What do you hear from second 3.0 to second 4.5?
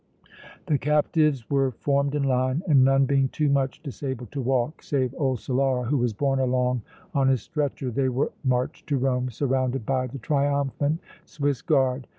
being too much disabled to